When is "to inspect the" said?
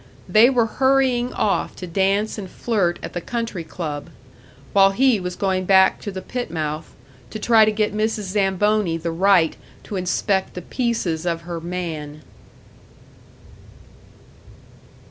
9.83-10.63